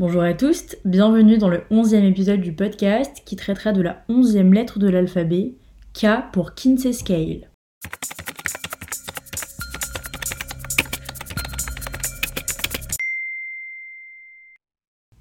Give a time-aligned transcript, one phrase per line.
[0.00, 4.54] Bonjour à tous, bienvenue dans le 11e épisode du podcast qui traitera de la 11e
[4.54, 5.54] lettre de l'alphabet,
[5.92, 7.50] K pour Kinsey Scale.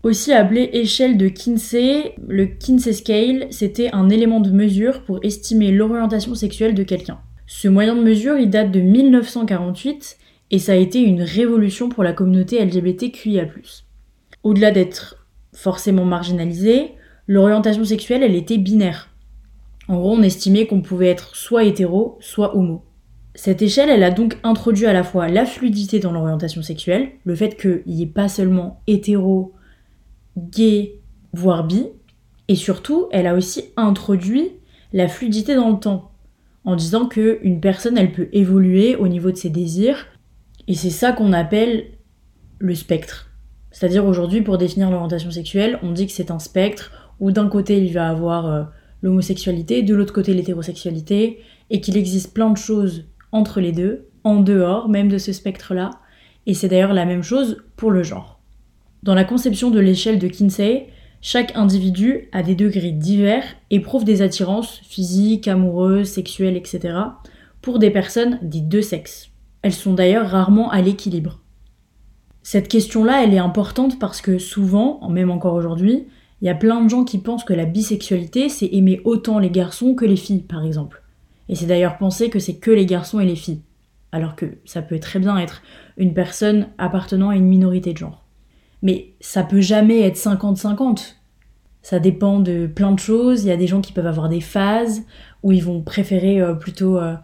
[0.04, 5.72] Aussi appelé échelle de Kinsey, le Kinsey Scale, c'était un élément de mesure pour estimer
[5.72, 7.18] l'orientation sexuelle de quelqu'un.
[7.48, 10.20] Ce moyen de mesure, il date de 1948
[10.52, 13.48] et ça a été une révolution pour la communauté LGBTQIA+.
[14.48, 16.94] Au-delà d'être forcément marginalisé,
[17.28, 19.10] l'orientation sexuelle, elle était binaire.
[19.90, 22.86] En gros, on estimait qu'on pouvait être soit hétéro, soit homo.
[23.36, 27.36] Cette échelle, elle a donc introduit à la fois la fluidité dans l'orientation sexuelle, le
[27.36, 29.54] fait qu'il n'y ait pas seulement hétéro,
[30.38, 31.02] gay,
[31.34, 31.88] voire bi,
[32.48, 34.54] et surtout, elle a aussi introduit
[34.94, 36.14] la fluidité dans le temps,
[36.64, 40.06] en disant qu'une personne, elle peut évoluer au niveau de ses désirs,
[40.70, 41.88] et c'est ça qu'on appelle
[42.60, 43.26] le spectre.
[43.78, 47.78] C'est-à-dire aujourd'hui, pour définir l'orientation sexuelle, on dit que c'est un spectre où d'un côté
[47.78, 48.64] il va avoir euh,
[49.04, 54.38] l'homosexualité, de l'autre côté l'hétérosexualité, et qu'il existe plein de choses entre les deux, en
[54.38, 55.92] dehors même de ce spectre-là.
[56.48, 58.42] Et c'est d'ailleurs la même chose pour le genre.
[59.04, 60.88] Dans la conception de l'échelle de Kinsey,
[61.22, 66.96] chaque individu a des degrés divers, éprouve des attirances physiques, amoureuses, sexuelles, etc.
[67.62, 69.30] pour des personnes des deux sexes.
[69.62, 71.42] Elles sont d'ailleurs rarement à l'équilibre.
[72.50, 76.08] Cette question-là, elle est importante parce que souvent, même encore aujourd'hui,
[76.42, 79.50] il y a plein de gens qui pensent que la bisexualité, c'est aimer autant les
[79.50, 81.04] garçons que les filles, par exemple.
[81.50, 83.60] Et c'est d'ailleurs penser que c'est que les garçons et les filles.
[84.14, 85.62] Alors que ça peut très bien être
[85.98, 88.24] une personne appartenant à une minorité de genre.
[88.82, 91.16] Mais ça peut jamais être 50-50.
[91.82, 93.44] Ça dépend de plein de choses.
[93.44, 95.04] Il y a des gens qui peuvent avoir des phases
[95.44, 97.16] où ils vont préférer euh, plutôt euh,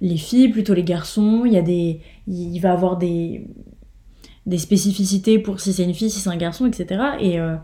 [0.00, 1.44] les filles, plutôt les garçons.
[1.46, 3.46] Il y a des, il va avoir des,
[4.46, 7.00] des spécificités pour si c'est une fille, si c'est un garçon, etc.
[7.20, 7.54] Et euh,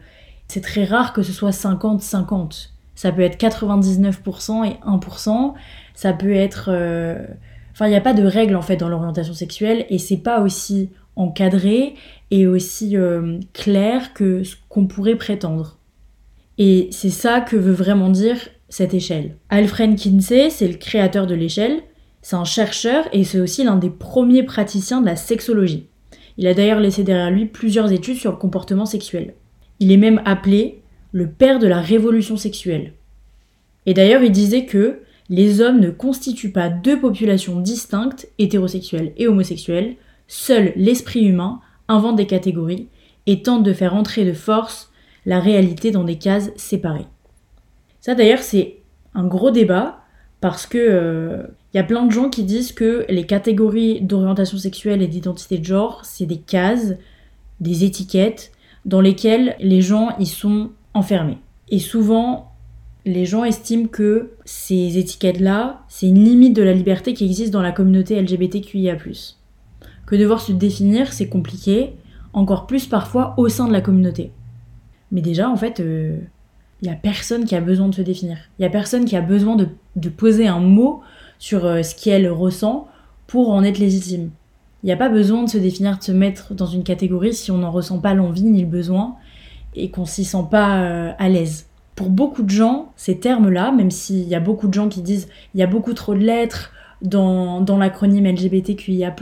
[0.47, 2.71] c'est très rare que ce soit 50-50.
[2.95, 5.55] Ça peut être 99% et 1%.
[5.95, 6.71] Ça peut être.
[7.73, 10.41] Enfin, il n'y a pas de règle en fait dans l'orientation sexuelle et c'est pas
[10.41, 11.95] aussi encadré
[12.31, 15.79] et aussi euh, clair que ce qu'on pourrait prétendre.
[16.57, 18.37] Et c'est ça que veut vraiment dire
[18.69, 19.37] cette échelle.
[19.49, 21.83] Alfred Kinsey, c'est le créateur de l'échelle,
[22.23, 25.89] c'est un chercheur et c'est aussi l'un des premiers praticiens de la sexologie.
[26.39, 29.35] Il a d'ailleurs laissé derrière lui plusieurs études sur le comportement sexuel.
[29.81, 30.81] Il est même appelé
[31.13, 32.95] le père de la révolution sexuelle.
[33.85, 39.27] Et d'ailleurs, il disait que les hommes ne constituent pas deux populations distinctes, hétérosexuelles et
[39.27, 39.97] homosexuelles,
[40.29, 42.89] Seul l'esprit humain invente des catégories
[43.27, 44.93] et tente de faire entrer de force
[45.25, 47.07] la réalité dans des cases séparées.
[48.01, 48.77] Ça d'ailleurs c'est
[49.15, 50.01] un gros débat
[50.43, 54.59] parce que il euh, y a plein de gens qui disent que les catégories d'orientation
[54.59, 56.95] sexuelle et d'identité de genre, c'est des cases,
[57.61, 58.53] des étiquettes
[58.85, 61.39] dans lesquelles les gens y sont enfermés.
[61.69, 62.53] Et souvent,
[63.05, 67.63] les gens estiment que ces étiquettes-là, c'est une limite de la liberté qui existe dans
[67.63, 68.97] la communauté LGBTQIA+
[70.09, 71.93] que devoir se définir, c'est compliqué,
[72.33, 74.33] encore plus parfois au sein de la communauté.
[75.13, 76.17] Mais déjà, en fait, il euh,
[76.83, 78.39] n'y a personne qui a besoin de se définir.
[78.59, 81.03] Il n'y a personne qui a besoin de, poser un mot
[81.39, 82.89] sur euh, ce qu'elle ressent
[83.27, 84.31] pour en être légitime.
[84.83, 87.51] Il n'y a pas besoin de se définir, de se mettre dans une catégorie si
[87.51, 89.17] on n'en ressent pas l'envie ni le besoin
[89.75, 91.67] et qu'on s'y sent pas euh, à l'aise.
[91.97, 95.29] Pour beaucoup de gens, ces termes-là, même s'il y a beaucoup de gens qui disent
[95.55, 99.15] il y a beaucoup trop de lettres, dans, dans l'acronyme LGBTQIA+,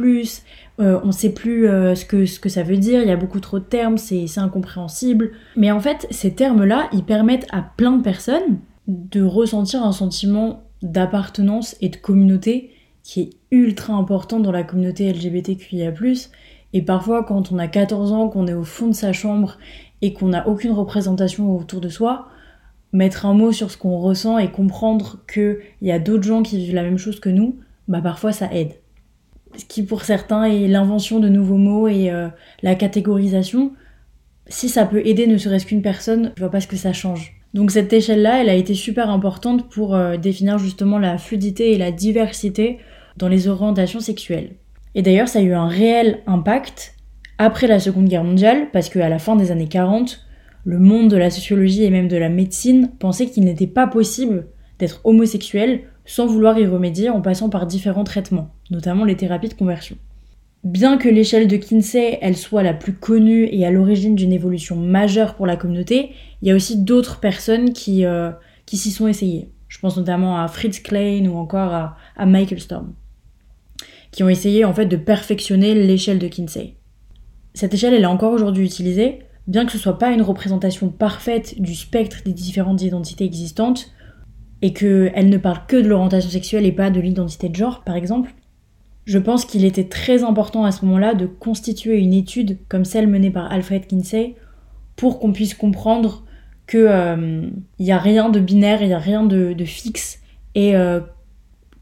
[0.81, 3.17] euh, on ne sait plus ce, que, ce que ça veut dire, il y a
[3.17, 5.33] beaucoup trop de termes, c'est incompréhensible.
[5.57, 10.66] Mais en fait, ces termes-là, ils permettent à plein de personnes de ressentir un sentiment
[10.91, 12.71] d'appartenance et de communauté
[13.03, 15.93] qui est ultra important dans la communauté LGBTQIA+.
[16.73, 19.59] Et parfois, quand on a 14 ans, qu'on est au fond de sa chambre
[20.03, 22.29] et qu'on n'a aucune représentation autour de soi,
[22.93, 26.59] mettre un mot sur ce qu'on ressent et comprendre qu'il y a d'autres gens qui
[26.59, 27.57] vivent la même chose que nous,
[27.89, 28.73] bah parfois ça aide.
[29.57, 32.29] Ce qui pour certains est l'invention de nouveaux mots et euh,
[32.63, 33.73] la catégorisation,
[34.49, 37.36] si ça peut aider ne serait-ce qu'une personne, je vois pas ce que ça change.
[37.57, 41.79] Donc cette échelle-là, elle a été super importante pour euh, définir justement la fluidité et
[41.79, 42.81] la diversité
[43.17, 44.57] dans les orientations sexuelles.
[44.95, 46.97] Et d'ailleurs, ça a eu un réel impact
[47.39, 50.21] après la Seconde Guerre mondiale, parce qu'à la fin des années 40,
[50.65, 54.49] le monde de la sociologie et même de la médecine pensait qu'il n'était pas possible
[54.79, 59.55] d'être homosexuel sans vouloir y remédier en passant par différents traitements, notamment les thérapies de
[59.55, 59.97] conversion.
[60.65, 65.35] Bien que l'échelle de Kinsey, soit la plus connue et à l'origine d'une évolution majeure
[65.35, 66.11] pour la communauté,
[66.43, 68.33] il y a aussi d'autres personnes qui, euh,
[68.67, 69.51] qui s'y sont essayées.
[69.69, 71.73] Je pense notamment à Fritz Klein ou encore
[72.17, 72.95] à, Michael Storm,
[74.11, 76.75] qui ont essayé en fait de perfectionner l'échelle de Kinsey.
[77.55, 81.61] Cette échelle, elle est encore aujourd'hui utilisée, bien que ce soit pas une représentation parfaite
[81.61, 83.93] du spectre des différentes identités existantes,
[84.63, 87.95] et qu'elle ne parle que de l'orientation sexuelle et pas de l'identité de genre, par
[87.95, 88.35] exemple,
[89.07, 93.07] je pense qu'il était très important à ce moment-là de constituer une étude comme celle
[93.07, 94.35] menée par Alfred Kinsey
[94.97, 96.25] pour qu'on puisse comprendre
[96.67, 100.19] qu'il n'y euh, a rien de binaire, il n'y a rien de, fixe
[100.57, 100.99] et euh,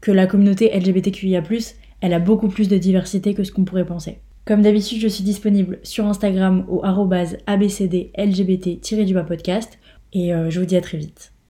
[0.01, 1.41] que la communauté LGBTQIA,
[2.01, 4.19] elle a beaucoup plus de diversité que ce qu'on pourrait penser.
[4.45, 9.79] Comme d'habitude, je suis disponible sur Instagram au abcdlgbt-podcast
[10.13, 11.31] et euh, je vous dis à très vite.